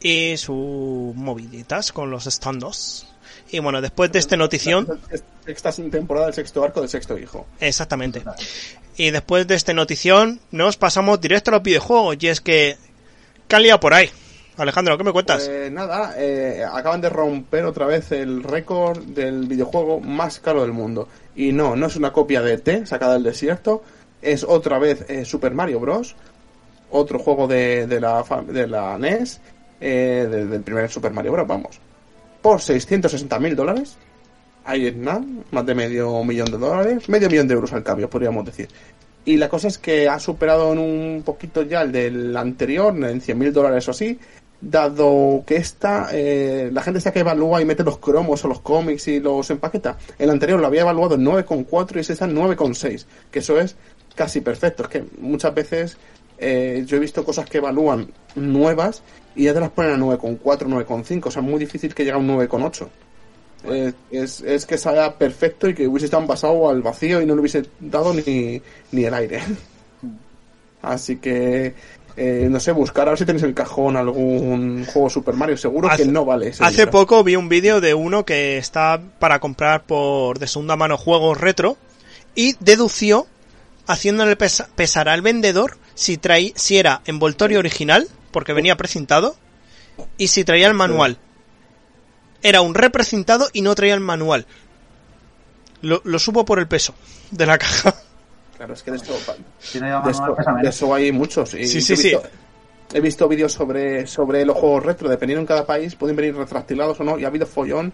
y 0.00 0.36
sus 0.36 1.12
moviditas 1.16 1.90
con 1.90 2.08
los 2.08 2.26
standos. 2.26 3.08
Y 3.50 3.58
bueno, 3.58 3.80
después 3.80 4.12
de 4.12 4.20
esta 4.20 4.36
notición, 4.36 4.86
Esta 5.44 5.72
temporada 5.72 6.26
del 6.26 6.36
sexto 6.36 6.62
arco 6.62 6.82
del 6.82 6.88
sexto 6.88 7.18
hijo. 7.18 7.48
Exactamente. 7.58 8.22
Y 8.96 9.10
después 9.10 9.44
de 9.48 9.56
esta 9.56 9.72
notición, 9.72 10.40
nos 10.52 10.76
pasamos 10.76 11.20
directo 11.20 11.50
a 11.50 11.54
los 11.54 11.64
videojuegos. 11.64 12.16
Y 12.20 12.28
es 12.28 12.40
que. 12.40 12.76
¿Qué 13.48 13.78
por 13.80 13.94
ahí? 13.94 14.08
Alejandro, 14.58 14.98
¿qué 14.98 15.04
me 15.04 15.12
cuentas? 15.12 15.46
Pues 15.48 15.70
nada, 15.72 16.14
eh, 16.18 16.64
acaban 16.70 17.00
de 17.00 17.08
romper 17.08 17.64
otra 17.64 17.86
vez 17.86 18.10
el 18.12 18.42
récord 18.42 18.98
del 19.04 19.46
videojuego 19.46 20.00
más 20.00 20.40
caro 20.40 20.62
del 20.62 20.72
mundo. 20.72 21.08
Y 21.36 21.52
no, 21.52 21.76
no 21.76 21.86
es 21.86 21.96
una 21.96 22.12
copia 22.12 22.42
de 22.42 22.58
T 22.58 22.84
sacada 22.86 23.14
del 23.14 23.22
desierto, 23.22 23.82
es 24.20 24.42
otra 24.44 24.78
vez 24.78 25.04
eh, 25.08 25.24
Super 25.24 25.54
Mario 25.54 25.80
Bros. 25.80 26.16
Otro 26.90 27.18
juego 27.18 27.46
de, 27.46 27.86
de, 27.86 28.00
la, 28.00 28.24
de 28.46 28.66
la 28.66 28.98
NES, 28.98 29.40
eh, 29.80 30.26
de- 30.30 30.46
del 30.46 30.62
primer 30.62 30.90
Super 30.90 31.12
Mario 31.12 31.32
Bros. 31.32 31.46
Vamos. 31.46 31.78
Por 32.42 32.60
660 32.60 33.38
mil 33.38 33.54
dólares. 33.54 33.96
Ahí 34.64 34.86
es 34.86 34.96
nada, 34.96 35.22
más 35.50 35.64
de 35.66 35.74
medio 35.74 36.22
millón 36.24 36.50
de 36.50 36.58
dólares, 36.58 37.08
medio 37.08 37.30
millón 37.30 37.48
de 37.48 37.54
euros 37.54 37.72
al 37.72 37.82
cambio, 37.82 38.10
podríamos 38.10 38.44
decir. 38.44 38.68
Y 39.24 39.36
la 39.36 39.48
cosa 39.48 39.68
es 39.68 39.78
que 39.78 40.08
ha 40.08 40.18
superado 40.18 40.72
en 40.72 40.78
un 40.78 41.22
poquito 41.24 41.62
ya 41.62 41.82
el 41.82 41.92
del 41.92 42.36
anterior, 42.36 42.94
en 43.04 43.20
100 43.20 43.38
mil 43.38 43.52
dólares 43.52 43.86
o 43.88 43.92
así, 43.92 44.18
dado 44.60 45.44
que 45.46 45.56
esta, 45.56 46.08
eh, 46.12 46.70
la 46.72 46.82
gente 46.82 46.98
está 46.98 47.12
que 47.12 47.20
evalúa 47.20 47.62
y 47.62 47.64
mete 47.64 47.84
los 47.84 47.98
cromos 47.98 48.44
o 48.44 48.48
los 48.48 48.60
cómics 48.60 49.08
y 49.08 49.20
los 49.20 49.48
empaqueta. 49.50 49.96
El 50.18 50.30
anterior 50.30 50.60
lo 50.60 50.66
había 50.66 50.82
evaluado 50.82 51.14
en 51.14 51.24
9,4 51.24 51.96
y 51.96 52.00
ese 52.00 52.12
está 52.14 52.24
en 52.24 52.36
9,6, 52.36 53.06
que 53.30 53.38
eso 53.38 53.58
es 53.60 53.76
casi 54.14 54.40
perfecto. 54.40 54.82
Es 54.84 54.88
que 54.88 55.04
muchas 55.18 55.54
veces 55.54 55.96
eh, 56.38 56.84
yo 56.86 56.96
he 56.96 57.00
visto 57.00 57.24
cosas 57.24 57.48
que 57.48 57.58
evalúan 57.58 58.10
nuevas 58.34 59.02
y 59.36 59.44
ya 59.44 59.54
te 59.54 59.60
las 59.60 59.70
ponen 59.70 59.92
a 59.92 59.96
9,4, 59.98 60.40
9,5, 60.42 61.26
o 61.26 61.30
sea, 61.30 61.42
muy 61.42 61.58
difícil 61.58 61.94
que 61.94 62.04
llegue 62.04 62.16
a 62.16 62.18
un 62.18 62.28
9,8. 62.28 62.88
Eh, 63.64 63.92
es, 64.10 64.40
es 64.42 64.66
que 64.66 64.78
salga 64.78 65.18
perfecto 65.18 65.68
y 65.68 65.74
que 65.74 65.88
hubiese 65.88 66.06
estado 66.06 66.22
envasado 66.22 66.68
al 66.68 66.80
vacío 66.80 67.20
y 67.20 67.26
no 67.26 67.34
le 67.34 67.40
hubiese 67.40 67.64
dado 67.80 68.14
ni, 68.14 68.62
ni 68.92 69.04
el 69.04 69.14
aire. 69.14 69.40
Así 70.82 71.16
que, 71.16 71.74
eh, 72.18 72.48
no 72.50 72.58
sé, 72.60 72.72
buscar 72.72 73.06
a 73.08 73.10
ver 73.12 73.18
si 73.18 73.24
tenéis 73.24 73.42
en 73.44 73.50
el 73.50 73.54
cajón 73.54 73.96
algún 73.96 74.84
juego 74.86 75.08
Super 75.08 75.34
Mario. 75.34 75.56
Seguro 75.56 75.88
Hace- 75.88 76.02
que 76.04 76.08
no 76.10 76.24
vale. 76.24 76.48
ese 76.48 76.64
Hace 76.64 76.86
poco 76.86 77.22
vi 77.24 77.36
un 77.36 77.48
vídeo 77.48 77.80
de 77.80 77.94
uno 77.94 78.24
que 78.26 78.58
está 78.58 79.00
para 79.18 79.38
comprar 79.40 79.84
por 79.84 80.38
de 80.38 80.46
segunda 80.46 80.76
mano 80.76 80.96
juegos 80.98 81.38
retro 81.40 81.76
y 82.34 82.54
dedució, 82.60 83.26
haciéndole 83.86 84.36
pesa- 84.36 84.68
pesar 84.74 85.08
al 85.08 85.22
vendedor, 85.22 85.78
si, 85.94 86.16
traí, 86.18 86.52
si 86.56 86.76
era 86.78 87.00
envoltorio 87.06 87.58
original, 87.58 88.08
porque 88.30 88.52
venía 88.52 88.76
precintado, 88.76 89.36
y 90.16 90.28
si 90.28 90.44
traía 90.44 90.66
el 90.68 90.74
manual. 90.74 91.18
Era 92.42 92.60
un 92.60 92.74
reprecintado 92.74 93.48
y 93.52 93.62
no 93.62 93.74
traía 93.74 93.94
el 93.94 94.00
manual. 94.00 94.46
Lo, 95.80 96.00
lo 96.04 96.18
supo 96.18 96.44
por 96.44 96.58
el 96.58 96.68
peso 96.68 96.94
de 97.30 97.46
la 97.46 97.58
caja. 97.58 97.94
Claro, 98.58 98.74
es 98.74 98.82
que 98.82 98.90
de 98.90 98.96
eso, 98.96 99.14
Si 99.60 99.78
no 99.80 99.86
lleva 99.86 100.00
de 100.00 100.10
pesa 100.10 100.52
de 100.60 100.68
eso 100.68 100.92
hay 100.92 101.12
muchos. 101.12 101.54
Y 101.54 101.64
Sí, 101.64 101.80
sí, 101.80 101.92
he 101.92 101.96
visto, 101.96 102.22
He 102.92 103.00
visto 103.00 103.28
vídeos 103.28 103.52
sobre, 103.52 104.06
sobre 104.06 104.44
los 104.44 104.56
juegos 104.56 104.84
retro, 104.84 105.08
dependiendo 105.08 105.40
en 105.40 105.46
cada 105.46 105.64
país, 105.64 105.94
pueden 105.94 106.16
venir 106.16 106.34
retractilados 106.34 106.98
o 107.00 107.04
no, 107.04 107.18
y 107.18 107.24
ha 107.24 107.28
habido 107.28 107.46
follón. 107.46 107.92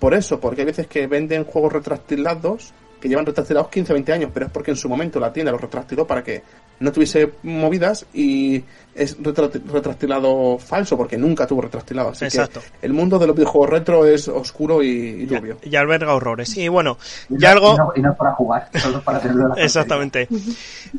Por 0.00 0.12
eso, 0.12 0.40
porque 0.40 0.62
hay 0.62 0.66
veces 0.66 0.88
que 0.88 1.06
venden 1.06 1.44
juegos 1.44 1.72
retractilados 1.72 2.74
que 3.04 3.08
llevan 3.10 3.26
retractilados 3.26 3.68
15 3.68 3.92
20 3.92 4.12
años, 4.14 4.30
pero 4.32 4.46
es 4.46 4.52
porque 4.52 4.70
en 4.70 4.78
su 4.78 4.88
momento 4.88 5.20
la 5.20 5.30
tienda 5.30 5.52
los 5.52 5.60
retractiló 5.60 6.06
para 6.06 6.24
que 6.24 6.42
no 6.80 6.90
tuviese 6.90 7.32
movidas 7.42 8.06
y 8.14 8.64
es 8.94 9.18
retra- 9.20 9.50
retractilado 9.70 10.56
falso 10.58 10.96
porque 10.96 11.18
nunca 11.18 11.46
tuvo 11.46 11.60
retractilado. 11.60 12.08
Así 12.08 12.24
Exacto. 12.24 12.60
que 12.80 12.86
el 12.86 12.94
mundo 12.94 13.18
de 13.18 13.26
los 13.26 13.36
videojuegos 13.36 13.68
retro 13.68 14.06
es 14.06 14.26
oscuro 14.28 14.82
y, 14.82 15.22
y 15.22 15.26
turbio. 15.26 15.58
Y 15.62 15.76
alberga 15.76 16.14
horrores. 16.14 16.56
Y 16.56 16.68
bueno, 16.68 16.96
Y 17.28 17.38
ya 17.38 17.52
algo... 17.52 17.74
Y 17.74 17.76
no, 17.76 17.92
y 17.96 18.00
no 18.00 18.12
es 18.12 18.16
para 18.16 18.32
jugar, 18.32 18.70
solo 18.80 18.96
es 18.98 19.04
para 19.04 19.20
tenerlo 19.20 19.42
en 19.42 19.48
la. 19.50 19.62
Exactamente. 19.62 20.26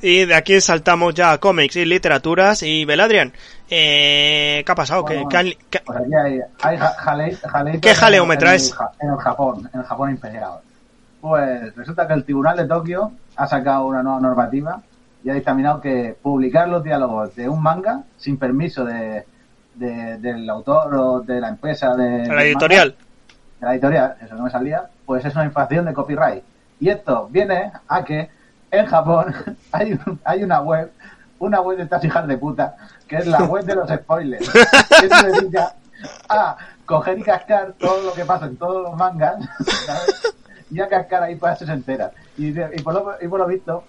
Y 0.04 0.26
de 0.26 0.36
aquí 0.36 0.62
saltamos 0.62 1.16
ya 1.16 1.32
a 1.32 1.40
cómics 1.40 1.76
y 1.78 1.86
literaturas. 1.86 2.62
Y 2.62 2.86
Beladrian, 2.86 3.34
eh, 3.68 4.62
¿qué 4.64 4.72
ha 4.72 4.76
pasado? 4.76 5.04
¿Qué, 5.06 5.16
Bueno, 5.16 5.30
qué 5.30 5.38
han- 5.38 5.54
qué- 5.72 5.80
Pues 5.84 5.98
aquí 6.00 6.12
hay, 6.24 6.40
hay 6.62 6.78
ja- 6.78 6.96
jale- 7.00 7.80
¿Qué 7.82 7.96
jaleo 7.96 8.22
en- 8.24 8.30
me 8.30 8.36
en 8.36 8.40
traes? 8.40 8.72
En 9.02 9.10
el 9.10 9.18
Japón, 9.18 9.68
en 9.74 9.80
el 9.80 9.86
Japón 9.88 10.12
imperial. 10.12 10.52
Pues 11.30 11.76
resulta 11.76 12.06
que 12.08 12.14
el 12.14 12.24
Tribunal 12.24 12.56
de 12.56 12.68
Tokio 12.68 13.12
ha 13.36 13.48
sacado 13.48 13.88
una 13.88 14.04
nueva 14.04 14.20
normativa 14.20 14.82
y 15.24 15.32
ha 15.32 15.34
dictaminado 15.34 15.82
que 15.82 16.16
publicar 16.22 16.68
los 16.68 16.84
diálogos 16.84 17.36
de 17.36 17.50
un 17.50 17.64
manga 17.64 18.04
sin 18.16 18.38
permiso 18.38 18.86
de, 18.86 19.26
de- 19.74 20.20
del 20.20 20.48
autor 20.48 20.94
o 20.94 21.20
de 21.22 21.42
la 21.42 21.50
empresa 21.50 21.96
de 21.96 22.28
la 22.28 22.44
editorial? 22.44 22.96
de 23.60 23.66
la 23.66 23.72
editorial, 23.74 24.16
eso 24.22 24.36
no 24.36 24.44
me 24.44 24.52
salía, 24.52 24.84
pues 25.04 25.26
es 25.26 25.34
una 25.34 25.46
infracción 25.46 25.86
de 25.86 25.94
copyright. 25.96 26.44
Y 26.80 26.90
esto 26.90 27.28
viene 27.32 27.72
a 27.88 28.04
que 28.04 28.30
en 28.70 28.86
Japón 28.86 29.34
hay, 29.72 29.94
un- 29.94 30.20
hay 30.26 30.44
una 30.44 30.62
web, 30.62 30.92
una 31.40 31.60
web 31.60 31.78
de 31.78 31.86
estas 31.86 32.04
hijas 32.06 32.28
de 32.28 32.38
puta, 32.38 32.76
que 33.08 33.16
es 33.18 33.26
la 33.26 33.42
web 33.46 33.66
de 33.66 33.74
los 33.74 33.90
spoilers, 33.90 34.48
que 35.02 35.10
se 35.10 35.28
dedica 35.32 35.74
a 36.30 36.56
coger 36.86 37.18
y 37.18 37.24
cascar 37.24 37.74
todo 37.80 38.04
lo 38.04 38.14
que 38.14 38.26
pasa 38.26 38.46
en 38.46 38.58
todos 38.58 38.84
los 38.84 38.96
mangas, 38.96 39.38
¿sabes? 39.88 40.15
Y 40.72 40.80
a 40.80 40.88
cascar 40.88 41.24
ahí 41.24 41.36
para 41.36 41.56
se 41.56 41.66
enteran. 41.66 42.12
Y, 42.38 42.48
y, 42.50 42.82
por 42.84 42.94
lo, 42.94 43.16
y 43.22 43.28
por 43.28 43.40
lo 43.40 43.48
visto, 43.48 43.84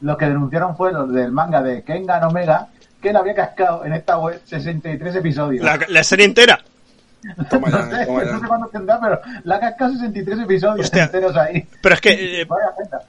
los 0.00 0.16
que 0.16 0.26
denunciaron 0.26 0.76
fue 0.76 0.92
los 0.92 1.12
del 1.12 1.32
manga 1.32 1.62
de 1.62 1.82
Kengan 1.82 2.24
Omega, 2.24 2.68
que 3.00 3.10
él 3.10 3.16
había 3.16 3.34
cascado 3.34 3.84
en 3.84 3.92
esta 3.92 4.18
web 4.18 4.40
63 4.44 5.16
episodios. 5.16 5.64
La, 5.64 5.78
la 5.88 6.04
serie 6.04 6.24
entera. 6.26 6.60
Toma 7.50 7.70
ya, 7.70 7.78
no 7.78 7.90
sé, 7.90 8.06
toma 8.06 8.24
ya. 8.24 8.32
no 8.32 8.40
sé 8.40 8.46
cuándo 8.46 8.68
tendrá, 8.68 9.00
pero 9.00 9.20
la 9.44 9.56
ha 9.56 9.60
cascado 9.60 9.92
63 9.92 10.38
episodios 10.40 10.86
Hostia. 10.86 11.04
enteros 11.04 11.36
ahí. 11.36 11.66
Pero 11.82 11.94
es 11.94 12.00
que, 12.00 12.40
eh, 12.42 12.46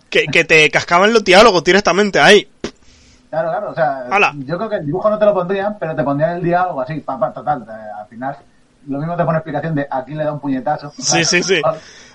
que, 0.10 0.26
que 0.26 0.44
te 0.44 0.70
cascaban 0.72 1.14
los 1.14 1.24
diálogos 1.24 1.64
directamente 1.64 2.20
ahí. 2.20 2.48
Claro, 3.30 3.50
claro, 3.50 3.72
o 3.72 3.76
sea, 3.76 4.08
Hala. 4.10 4.34
yo 4.38 4.58
creo 4.58 4.70
que 4.70 4.78
el 4.78 4.86
dibujo 4.86 5.10
no 5.10 5.20
te 5.20 5.26
lo 5.26 5.34
pondrían, 5.34 5.78
pero 5.78 5.96
te 5.96 6.04
pondrían 6.04 6.38
el 6.38 6.44
diálogo 6.44 6.82
así, 6.82 7.02
pa, 7.02 7.20
pa, 7.20 7.34
total, 7.34 7.64
eh, 7.70 8.02
al 8.02 8.08
final, 8.08 8.38
lo 8.88 9.00
mismo 9.00 9.18
te 9.18 9.26
pone 9.26 9.38
explicación 9.40 9.76
de 9.76 9.86
aquí 9.92 10.14
le 10.14 10.24
da 10.24 10.32
un 10.32 10.40
puñetazo. 10.40 10.94
Sí, 10.98 11.26
sí, 11.26 11.44
sí. 11.44 11.62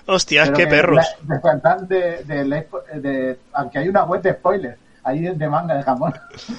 Hostias, 0.05 0.49
qué 0.51 0.67
perros. 0.67 1.05
descansan 1.23 1.87
de, 1.87 2.23
de, 2.23 2.43
de, 2.43 2.99
de- 2.99 3.39
aunque 3.53 3.79
hay 3.79 3.87
una 3.89 4.03
web 4.03 4.21
de 4.21 4.33
spoilers, 4.33 4.77
ahí 5.03 5.21
de, 5.21 5.47
manga 5.47 5.75
en 5.75 5.81
Japón. 5.83 6.13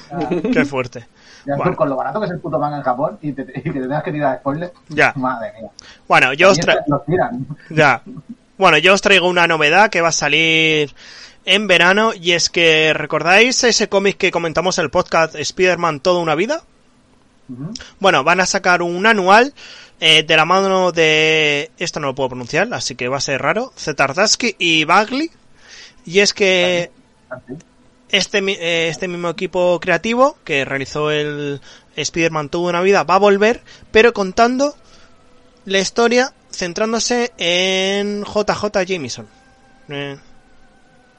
Qué 0.53 0.65
fuerte. 0.65 1.07
ya 1.47 1.57
Bueno. 1.57 1.77
con 1.77 1.89
lo 1.89 1.97
barato 1.97 2.21
que 2.21 2.27
es 2.27 2.33
el 2.33 2.41
puto 2.41 2.59
manga 2.59 2.79
en 2.79 2.83
Japón 2.83 3.19
y, 3.23 3.33
te- 3.33 3.43
y 3.43 3.63
que 3.63 3.73
te 3.73 3.81
tengas 3.81 4.03
que 4.03 4.13
tirar 4.13 4.39
spoilers, 4.39 4.73
Ya. 4.89 5.13
madre 5.17 5.53
mía. 5.61 5.71
Bueno, 6.09 6.33
yo 6.33 6.51
os 6.51 6.59
tra- 6.61 6.83
los 6.87 7.05
tiran. 7.05 7.47
Ya. 7.71 8.03
Bueno, 8.57 8.79
yo 8.79 8.95
os 8.95 9.01
traigo 9.03 9.29
una 9.29 9.47
novedad 9.47 9.91
que 9.91 10.01
va 10.01 10.09
a 10.09 10.13
salir 10.13 10.95
en 11.45 11.67
verano 11.67 12.13
y 12.15 12.33
es 12.33 12.49
que 12.49 12.93
¿recordáis 12.95 13.63
ese 13.65 13.89
cómic 13.89 14.17
que 14.17 14.31
comentamos 14.31 14.79
en 14.79 14.85
el 14.85 14.91
podcast 14.91 15.35
Spider-Man 15.35 16.01
Toda 16.01 16.21
una 16.21 16.35
vida? 16.35 16.63
Ujú. 17.49 17.75
Bueno, 18.01 18.25
van 18.25 18.41
a 18.41 18.47
sacar 18.47 18.81
un 18.81 19.05
anual 19.07 19.53
eh, 20.07 20.23
de 20.23 20.37
la 20.37 20.45
mano 20.45 20.93
de... 20.93 21.71
Esto 21.79 21.99
no 21.99 22.09
lo 22.09 22.15
puedo 22.15 22.29
pronunciar, 22.29 22.69
así 22.75 22.95
que 22.95 23.09
va 23.09 23.17
a 23.17 23.23
ser 23.23 23.41
raro. 23.41 23.73
Zetardaski 23.75 24.55
y 24.59 24.85
Bagley. 24.85 25.31
Y 26.05 26.19
es 26.19 26.35
que 26.35 26.91
este, 28.11 28.39
eh, 28.41 28.89
este 28.89 29.09
mismo 29.09 29.31
equipo 29.31 29.81
creativo 29.81 30.37
que 30.45 30.67
realizó 30.67 31.11
el 31.11 31.63
Spider-Man 31.97 32.51
Toda 32.51 32.69
una 32.69 32.83
vida 32.83 33.05
va 33.05 33.15
a 33.15 33.19
volver, 33.19 33.63
pero 33.93 34.13
contando 34.13 34.77
la 35.65 35.79
historia 35.79 36.35
centrándose 36.51 37.33
en 37.39 38.25
JJ 38.25 38.85
Jameson. 38.87 39.27
Eh, 39.89 40.19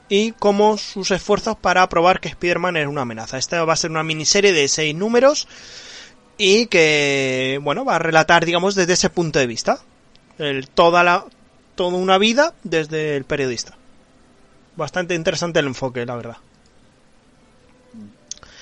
y 0.08 0.30
como 0.30 0.78
sus 0.78 1.10
esfuerzos 1.10 1.56
para 1.56 1.88
probar 1.88 2.20
que 2.20 2.28
Spider-Man 2.28 2.76
era 2.76 2.88
una 2.88 3.02
amenaza. 3.02 3.36
Esta 3.36 3.64
va 3.64 3.72
a 3.72 3.76
ser 3.76 3.90
una 3.90 4.04
miniserie 4.04 4.52
de 4.52 4.68
seis 4.68 4.94
números 4.94 5.48
y 6.38 6.66
que, 6.66 7.58
bueno, 7.62 7.84
va 7.84 7.96
a 7.96 7.98
relatar, 7.98 8.44
digamos, 8.44 8.74
desde 8.74 8.92
ese 8.94 9.10
punto 9.10 9.38
de 9.38 9.46
vista. 9.46 9.78
El- 10.38 10.68
toda 10.68 11.02
la, 11.02 11.24
toda 11.74 11.96
una 11.96 12.18
vida 12.18 12.54
desde 12.62 13.16
el 13.16 13.24
periodista. 13.24 13.74
Bastante 14.76 15.14
interesante 15.14 15.60
el 15.60 15.66
enfoque, 15.66 16.04
la 16.04 16.16
verdad. 16.16 16.36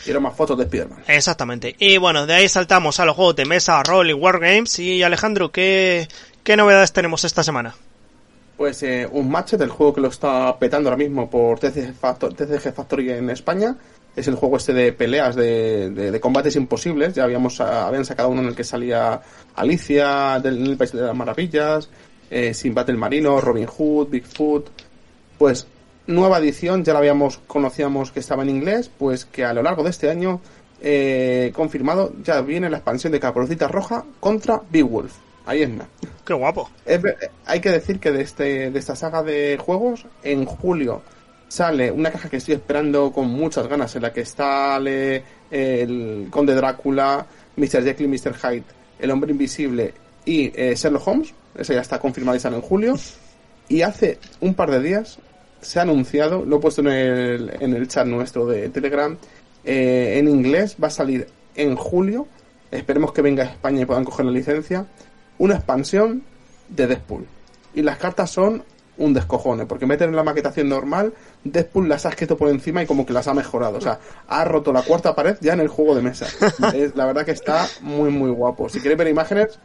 Quiero 0.04 0.20
más 0.20 0.36
fotos 0.36 0.58
de 0.58 0.64
Spiderman. 0.66 1.02
Exactamente. 1.06 1.74
Y 1.78 1.96
bueno, 1.96 2.26
de 2.26 2.34
ahí 2.34 2.48
saltamos 2.48 3.00
a 3.00 3.06
los 3.06 3.16
juegos 3.16 3.36
de 3.36 3.46
mesa, 3.46 3.82
rol 3.82 4.10
y 4.10 4.12
wargames. 4.12 4.78
Y 4.78 5.02
Alejandro, 5.02 5.50
¿qué, 5.50 6.06
qué 6.42 6.56
novedades 6.56 6.92
tenemos 6.92 7.24
esta 7.24 7.42
semana? 7.42 7.74
Pues 8.58 8.82
eh, 8.82 9.08
un 9.10 9.30
match 9.30 9.54
del 9.54 9.70
juego 9.70 9.94
que 9.94 10.00
lo 10.02 10.08
está 10.08 10.56
petando 10.58 10.90
ahora 10.90 10.98
mismo 11.02 11.28
por 11.30 11.58
TCG, 11.58 11.94
Factor- 11.98 12.34
TCG 12.34 12.72
Factory 12.74 13.10
en 13.12 13.30
España. 13.30 13.76
Es 14.16 14.28
el 14.28 14.36
juego 14.36 14.56
este 14.58 14.72
de 14.72 14.92
peleas, 14.92 15.34
de, 15.34 15.90
de- 15.90 16.10
de 16.12 16.20
combates 16.20 16.54
imposibles. 16.56 17.14
Ya 17.14 17.24
habíamos 17.24 17.60
ah, 17.60 17.86
habían 17.88 18.04
sacado 18.04 18.28
uno 18.28 18.42
en 18.42 18.48
el 18.48 18.54
que 18.54 18.64
salía 18.64 19.20
Alicia 19.56 20.38
del 20.40 20.64
el 20.66 20.76
País 20.76 20.92
de 20.92 21.02
las 21.02 21.16
Maravillas, 21.16 21.88
eh, 22.30 22.54
Sinbad 22.54 22.90
el 22.90 22.96
Marino, 22.96 23.40
Robin 23.40 23.66
Hood, 23.66 24.08
Bigfoot. 24.10 24.66
Pues 25.38 25.66
nueva 26.06 26.38
edición, 26.38 26.84
ya 26.84 26.92
la 26.92 27.00
habíamos 27.00 27.38
conocíamos 27.46 28.12
que 28.12 28.20
estaba 28.20 28.42
en 28.42 28.50
inglés, 28.50 28.90
pues 28.96 29.24
que 29.24 29.44
a 29.44 29.52
lo 29.52 29.62
largo 29.62 29.82
de 29.82 29.90
este 29.90 30.10
año 30.10 30.40
eh, 30.80 31.50
confirmado 31.54 32.12
ya 32.22 32.40
viene 32.42 32.68
la 32.70 32.76
expansión 32.78 33.12
de 33.12 33.20
Caperucita 33.20 33.68
Roja 33.68 34.04
contra 34.20 34.60
Big 34.70 34.84
Wolf. 34.84 35.12
Ahí 35.46 35.62
es 35.62 35.68
nada. 35.70 35.88
Qué 36.24 36.32
guapo. 36.34 36.70
Es 36.86 37.02
ver- 37.02 37.30
hay 37.46 37.60
que 37.60 37.70
decir 37.70 37.98
que 38.00 38.10
de, 38.12 38.22
este, 38.22 38.70
de 38.70 38.78
esta 38.78 38.94
saga 38.96 39.22
de 39.22 39.58
juegos, 39.60 40.06
en 40.22 40.44
julio 40.46 41.02
sale 41.54 41.92
una 41.92 42.10
caja 42.10 42.28
que 42.28 42.38
estoy 42.38 42.54
esperando 42.54 43.12
con 43.12 43.28
muchas 43.28 43.68
ganas, 43.68 43.94
en 43.94 44.02
la 44.02 44.12
que 44.12 44.24
sale 44.24 45.22
el 45.52 46.26
Conde 46.28 46.52
Drácula, 46.52 47.26
Mr. 47.56 47.84
Jekyll 47.84 48.06
y 48.06 48.18
Mr. 48.18 48.34
Hyde, 48.34 48.64
El 48.98 49.10
Hombre 49.12 49.30
Invisible 49.30 49.94
y 50.24 50.50
eh, 50.54 50.74
Sherlock 50.74 51.06
Holmes. 51.06 51.32
Esa 51.56 51.74
ya 51.74 51.80
está 51.80 52.00
confirmada 52.00 52.36
y 52.36 52.40
sale 52.40 52.56
en 52.56 52.62
julio. 52.62 52.96
Y 53.68 53.82
hace 53.82 54.18
un 54.40 54.54
par 54.54 54.72
de 54.72 54.80
días 54.80 55.20
se 55.60 55.78
ha 55.78 55.82
anunciado, 55.82 56.44
lo 56.44 56.56
he 56.56 56.60
puesto 56.60 56.80
en 56.80 56.88
el, 56.88 57.52
en 57.60 57.74
el 57.74 57.86
chat 57.86 58.04
nuestro 58.04 58.46
de 58.46 58.68
Telegram, 58.70 59.16
eh, 59.64 60.16
en 60.18 60.28
inglés 60.28 60.76
va 60.82 60.88
a 60.88 60.90
salir 60.90 61.28
en 61.54 61.76
julio. 61.76 62.26
Esperemos 62.72 63.12
que 63.12 63.22
venga 63.22 63.44
a 63.44 63.46
España 63.46 63.82
y 63.82 63.84
puedan 63.84 64.04
coger 64.04 64.26
la 64.26 64.32
licencia. 64.32 64.86
Una 65.38 65.54
expansión 65.54 66.24
de 66.68 66.88
Deadpool. 66.88 67.26
Y 67.74 67.82
las 67.82 67.98
cartas 67.98 68.32
son 68.32 68.64
un 68.96 69.12
descojone, 69.14 69.66
porque 69.66 69.86
meten 69.86 70.10
en 70.10 70.16
la 70.16 70.22
maquetación 70.22 70.68
normal, 70.68 71.12
Deadpool 71.44 71.88
las 71.88 72.06
ha 72.06 72.08
escrito 72.08 72.36
por 72.36 72.48
encima 72.48 72.82
y 72.82 72.86
como 72.86 73.04
que 73.04 73.12
las 73.12 73.28
ha 73.28 73.34
mejorado. 73.34 73.78
O 73.78 73.80
sea, 73.80 73.98
ha 74.28 74.44
roto 74.44 74.72
la 74.72 74.82
cuarta 74.82 75.14
pared 75.14 75.36
ya 75.40 75.52
en 75.52 75.60
el 75.60 75.68
juego 75.68 75.94
de 75.94 76.02
mesa. 76.02 76.26
Es- 76.74 76.96
la 76.96 77.04
verdad 77.06 77.24
que 77.24 77.32
está 77.32 77.66
muy, 77.82 78.10
muy 78.10 78.30
guapo. 78.30 78.68
Si 78.68 78.80
queréis 78.80 78.98
ver 78.98 79.08
imágenes, 79.08 79.58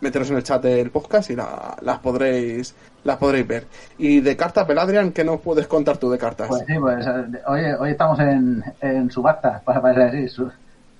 meteros 0.00 0.30
en 0.30 0.36
el 0.36 0.42
chat 0.42 0.62
del 0.62 0.90
podcast 0.90 1.30
y 1.30 1.36
la- 1.36 1.76
las 1.80 1.98
podréis 2.00 2.74
las 3.04 3.16
podréis 3.16 3.46
ver. 3.48 3.66
Y 3.98 4.20
de 4.20 4.36
cartas, 4.36 4.64
Peladrian, 4.64 5.10
¿qué 5.12 5.24
nos 5.24 5.40
puedes 5.40 5.66
contar 5.66 5.96
tú 5.96 6.08
de 6.10 6.18
cartas? 6.18 6.46
Pues 6.48 6.62
sí, 6.66 6.74
pues 6.78 7.04
hoy, 7.46 7.62
hoy 7.80 7.90
estamos 7.90 8.18
en, 8.20 8.62
en 8.80 9.10
subastas, 9.10 9.60
para, 9.62 9.80
para 9.82 10.04
decir, 10.10 10.30
su, 10.30 10.50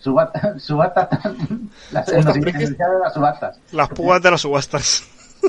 subasta- 0.02 0.58
subastas, 0.58 1.08
las, 1.92 2.08
en 2.08 2.24
los 2.24 2.32
frikis. 2.34 2.54
iniciales 2.70 2.94
de 2.96 3.00
las 3.04 3.14
subastas, 3.14 3.58
Las 3.70 3.88
púas 3.90 4.20
de 4.22 4.30
las 4.32 4.40
subastas. 4.40 5.04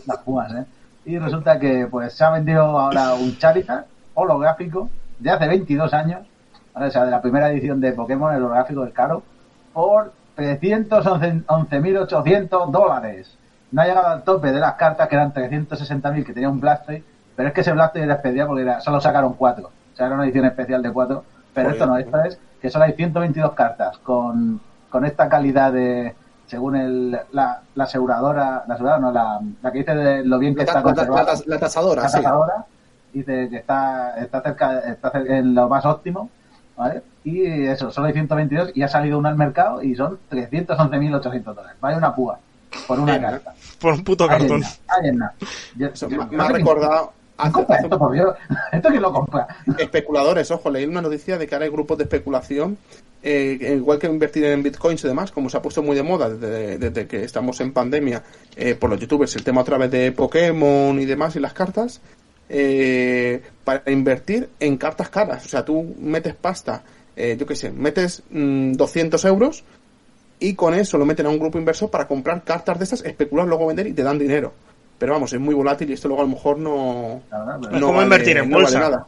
las 0.06 0.18
púas, 0.20 0.52
¿eh? 0.54 0.66
Y 1.06 1.18
resulta 1.20 1.60
que 1.60 1.88
pues 1.90 2.14
se 2.14 2.24
ha 2.24 2.30
vendido 2.32 2.62
ahora 2.62 3.14
un 3.16 3.38
Charizard 3.38 3.86
holográfico 4.16 4.90
de 5.20 5.30
hace 5.32 5.48
22 5.48 5.94
años, 5.94 6.22
¿vale? 6.74 6.88
o 6.88 6.92
sea, 6.92 7.06
de 7.06 7.12
la 7.12 7.22
primera 7.22 7.50
edición 7.52 7.80
de 7.82 7.92
Pokémon, 7.94 8.34
el 8.34 8.42
holográfico 8.44 8.82
del 8.84 8.94
caro, 8.94 9.22
por 9.74 10.12
311.800 10.38 12.72
dólares. 12.72 13.38
No 13.72 13.82
ha 13.82 13.86
llegado 13.86 14.08
al 14.08 14.24
tope 14.24 14.52
de 14.52 14.60
las 14.60 14.74
cartas, 14.74 15.08
que 15.08 15.16
eran 15.16 15.34
360.000, 15.34 16.26
que 16.26 16.34
tenía 16.34 16.50
un 16.50 16.60
Blastoise, 16.60 17.04
pero 17.36 17.48
es 17.50 17.54
que 17.56 17.62
ese 17.62 17.72
Blastoise 17.74 18.06
era 18.06 18.16
especial 18.16 18.48
porque 18.48 18.62
era- 18.64 18.82
solo 18.82 19.00
sacaron 19.02 19.34
cuatro. 19.34 19.72
O 19.94 19.96
sea, 19.96 20.06
era 20.08 20.16
una 20.16 20.26
edición 20.26 20.46
especial 20.46 20.82
de 20.84 20.92
cuatro. 20.92 21.24
Pero 21.54 21.70
esto 21.70 21.86
no, 21.86 21.98
esto 21.98 22.20
es 22.24 22.38
que 22.62 22.70
solo 22.70 22.86
hay 22.86 22.94
122 22.94 23.52
cartas 23.54 23.98
con, 24.00 24.60
con 24.90 25.06
esta 25.06 25.30
calidad 25.30 25.72
de, 25.72 26.16
según 26.48 26.76
el, 26.76 27.12
la, 27.32 27.62
la 27.76 27.84
aseguradora, 27.84 28.64
la 28.68 28.74
aseguradora 28.74 29.00
no, 29.00 29.12
la, 29.12 29.40
la 29.62 29.72
que 29.72 29.78
dice 29.80 29.94
de 29.96 30.26
lo 30.26 30.40
bien 30.40 30.54
que 30.56 30.60
la, 30.60 30.64
está 30.64 30.80
la 30.80 30.84
conservada 30.84 31.24
la 31.24 31.32
tas- 31.32 31.46
la 31.46 31.60
tasadora, 31.60 32.02
la 32.04 32.10
sí. 32.10 32.18
tasadora, 32.18 32.66
dice 33.20 33.48
que 33.50 33.58
está, 33.58 34.16
está 34.22 34.42
cerca, 34.42 34.80
está 34.80 35.12
cerca- 35.12 35.38
en 35.38 35.54
lo 35.56 35.70
más 35.70 35.86
óptimo, 35.86 36.30
¿vale? 36.76 37.02
Y 37.24 37.46
eso, 37.68 37.92
solo 37.92 38.08
hay 38.08 38.14
122 38.14 38.72
y 38.76 38.82
ha 38.84 38.88
salido 38.88 39.18
una 39.18 39.30
al 39.30 39.38
mercado 39.38 39.82
y 39.82 39.96
son 39.96 40.20
311.800 40.30 41.44
dólares. 41.44 41.78
Vale 41.80 41.98
una 41.98 42.14
púa 42.14 42.40
por 42.88 43.00
una 43.00 43.20
carta. 43.22 43.54
Por 43.80 43.94
un 43.94 44.04
puto 44.04 44.28
cartón. 44.28 44.62
me, 44.62 46.44
ha 46.44 46.48
recordado 46.50 47.14
¿Quién 47.36 47.48
hace- 47.48 47.52
compra 47.54 47.76
hace 47.78 47.86
esto, 47.86 47.98
por 48.00 48.12
Dios? 48.14 48.36
¿Esto 48.72 48.90
quién 48.90 49.02
lo 49.02 49.14
compra? 49.14 49.48
especuladores, 49.78 50.52
ojo, 50.52 50.70
leí 50.70 50.86
una 50.86 51.02
noticia 51.02 51.38
de 51.38 51.48
que 51.48 51.56
ahora 51.56 51.66
hay 51.66 51.72
grupos 51.72 51.98
de 51.98 52.04
especulación, 52.06 52.78
eh, 53.24 53.76
igual 53.78 54.00
que 54.00 54.08
invertir 54.08 54.44
en 54.46 54.62
bitcoins 54.64 55.04
y 55.04 55.08
demás, 55.08 55.32
como 55.32 55.50
se 55.50 55.58
ha 55.58 55.62
puesto 55.62 55.82
muy 55.82 55.96
de 55.96 56.04
moda 56.04 56.30
desde, 56.30 56.78
desde 56.78 57.08
que 57.08 57.24
estamos 57.24 57.60
en 57.62 57.72
pandemia 57.74 58.22
eh, 58.56 58.76
por 58.76 58.90
los 58.90 59.00
youtubers, 59.00 59.36
el 59.36 59.44
tema 59.44 59.62
otra 59.62 59.78
vez 59.78 59.90
de 59.92 60.12
Pokémon 60.12 61.00
y 61.00 61.06
demás 61.06 61.36
y 61.36 61.40
las 61.40 61.54
cartas, 61.54 62.02
eh, 62.50 63.42
para 63.64 63.90
invertir 63.92 64.50
en 64.60 64.78
cartas 64.78 65.10
caras. 65.10 65.46
O 65.46 65.50
sea, 65.50 65.64
tú 65.66 65.96
metes 66.00 66.36
pasta, 66.36 66.84
eh, 67.16 67.36
yo 67.40 67.46
qué 67.46 67.56
sé, 67.56 67.72
metes 67.72 68.24
mm, 68.30 68.74
200 68.74 69.24
euros 69.26 69.64
y 70.40 70.56
con 70.56 70.74
eso 70.74 70.98
lo 70.98 71.06
meten 71.06 71.26
a 71.26 71.30
un 71.30 71.40
grupo 71.40 71.58
inversor 71.58 71.90
para 71.90 72.08
comprar 72.08 72.44
cartas 72.44 72.78
de 72.78 72.84
estas, 72.84 73.04
especular, 73.06 73.48
luego 73.48 73.68
vender 73.68 73.88
y 73.88 73.94
te 73.94 74.04
dan 74.04 74.20
dinero. 74.20 74.54
Pero 74.98 75.14
vamos, 75.14 75.34
es 75.34 75.40
muy 75.40 75.56
volátil 75.56 75.90
y 75.90 75.94
esto 75.94 76.08
luego 76.08 76.22
a 76.24 76.26
lo 76.26 76.32
mejor 76.32 76.58
no... 76.60 77.22
La 77.32 77.40
verdad, 77.40 77.58
pero- 77.62 77.76
Es 77.76 77.80
no 77.82 77.88
como 77.88 77.98
vale- 77.98 78.06
invertir 78.06 78.38
en 78.38 78.50
no 78.50 78.56
vale 78.58 78.66
bolsa. 78.66 78.80
nada. 78.80 79.08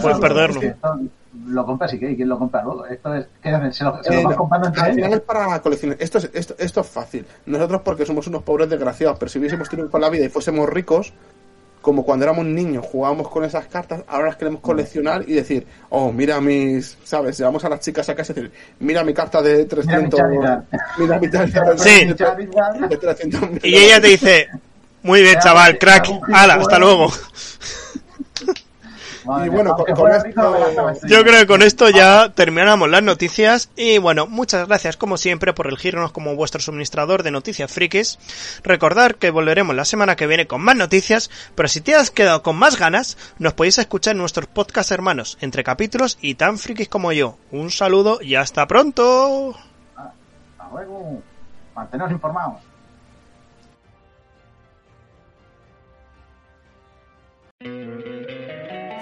Puedes 0.00 0.18
perderlo. 0.18 0.54
Es 0.56 0.60
que 0.60 0.66
esto 0.68 0.98
lo 1.46 1.64
compras 1.66 1.92
y 1.94 1.98
qué, 1.98 2.10
¿y 2.10 2.16
quién 2.16 2.28
lo 2.28 2.38
compra 2.38 2.62
luego? 2.64 2.86
Esto 2.86 3.14
es, 3.14 3.26
¿qué 3.42 3.50
hacen? 3.50 3.72
¿Se 3.72 3.84
lo, 3.84 4.02
se 4.02 4.12
Eh, 4.12 4.22
lo 4.22 4.30
no, 4.30 4.36
comprando 4.36 4.68
entre 4.68 4.82
al 4.82 4.94
final 4.94 5.10
ellos? 5.10 5.20
es 5.20 5.24
para 5.26 5.60
coleccionar. 5.62 5.96
Esto 6.00 6.18
es, 6.18 6.30
esto, 6.32 6.54
esto 6.58 6.80
es 6.80 6.86
fácil. 6.88 7.24
Nosotros 7.46 7.82
porque 7.84 8.04
somos 8.06 8.26
unos 8.26 8.42
pobres 8.42 8.68
desgraciados, 8.68 9.18
pero 9.18 9.28
si 9.30 9.38
hubiésemos 9.38 9.68
tenido 9.68 9.90
con 9.90 10.00
la 10.00 10.10
vida 10.10 10.24
y 10.24 10.28
fuésemos 10.28 10.68
ricos, 10.68 11.12
como 11.86 12.04
cuando 12.04 12.24
éramos 12.24 12.44
niños 12.44 12.84
jugábamos 12.84 13.28
con 13.28 13.44
esas 13.44 13.68
cartas, 13.68 14.02
ahora 14.08 14.26
las 14.26 14.36
queremos 14.36 14.60
coleccionar 14.60 15.22
y 15.24 15.34
decir, 15.34 15.64
oh, 15.90 16.10
mira 16.10 16.40
mis, 16.40 16.98
¿sabes? 17.04 17.38
Llevamos 17.38 17.64
a 17.64 17.68
las 17.68 17.78
chicas 17.78 18.08
a 18.08 18.16
casa 18.16 18.32
y 18.32 18.34
decir, 18.34 18.52
mira 18.80 19.04
mi 19.04 19.14
carta 19.14 19.40
de 19.40 19.66
300, 19.66 20.18
Charizard. 20.18 20.64
mira 20.98 21.20
mi 21.20 21.28
Sí. 21.78 22.04
de, 22.06 22.16
Charizard. 22.16 22.88
de 22.88 22.96
300 22.96 23.50
mil 23.52 23.60
Y 23.62 23.76
ella 23.76 24.00
te 24.00 24.08
dice, 24.08 24.48
muy 25.04 25.22
bien, 25.22 25.38
chaval, 25.38 25.78
crack, 25.78 26.08
ala, 26.32 26.54
hasta 26.54 26.76
luego. 26.80 27.08
Madre 29.26 29.46
Y 29.46 29.48
bueno, 29.50 29.74
con- 29.76 29.86
esto-. 30.12 31.06
Yo 31.06 31.22
creo 31.24 31.40
que 31.40 31.46
con 31.46 31.62
esto 31.62 31.88
ya 31.90 32.32
terminamos 32.34 32.88
las 32.88 33.02
noticias 33.02 33.70
y 33.76 33.98
bueno, 33.98 34.26
muchas 34.26 34.66
gracias 34.68 34.96
como 34.96 35.16
siempre 35.16 35.52
por 35.52 35.66
elegirnos 35.66 36.12
como 36.12 36.36
vuestro 36.36 36.60
suministrador 36.60 37.22
de 37.22 37.30
noticias 37.30 37.70
frikis. 37.72 38.18
Recordar 38.62 39.16
que 39.16 39.30
volveremos 39.30 39.74
la 39.74 39.84
semana 39.84 40.16
que 40.16 40.26
viene 40.26 40.46
con 40.46 40.60
más 40.62 40.76
noticias, 40.76 41.30
pero 41.54 41.68
si 41.68 41.80
te 41.80 41.94
has 41.94 42.10
quedado 42.10 42.42
con 42.42 42.56
más 42.56 42.78
ganas, 42.78 43.16
nos 43.38 43.54
podéis 43.54 43.78
escuchar 43.78 44.12
en 44.12 44.18
nuestros 44.18 44.46
podcast 44.46 44.90
hermanos, 44.92 45.38
entre 45.40 45.64
capítulos 45.64 46.18
y 46.20 46.34
tan 46.36 46.58
frikis 46.58 46.88
como 46.88 47.12
yo. 47.12 47.36
Un 47.50 47.70
saludo 47.70 48.18
y 48.22 48.34
hasta 48.36 48.66
pronto. 48.66 49.56
Hasta 49.96 50.14
luego. 50.72 51.22
Manteneros 51.74 52.12
informados. 52.12 52.60